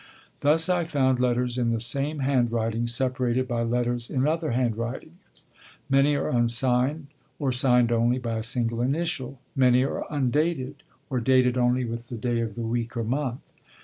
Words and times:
Thus 0.39 0.67
I 0.67 0.83
found 0.83 1.19
letters 1.19 1.59
in 1.59 1.69
the 1.69 1.79
same 1.79 2.21
handwriting 2.21 2.87
separated 2.87 3.47
by 3.47 3.61
letters 3.61 4.09
in 4.09 4.25
other 4.27 4.49
handwritings; 4.49 5.45
many 5.91 6.15
are 6.15 6.27
unsigned, 6.27 7.05
or 7.37 7.51
signed 7.51 7.91
only 7.91 8.17
by 8.17 8.39
a 8.39 8.43
single 8.43 8.81
initial; 8.81 9.39
many 9.55 9.83
are 9.83 10.11
undated, 10.11 10.81
or 11.11 11.19
dated 11.19 11.55
only 11.55 11.85
with 11.85 12.07
the 12.07 12.17
day 12.17 12.39
of 12.39 12.55
the 12.55 12.65
week 12.65 12.97
or 12.97 13.03
month. 13.03 13.51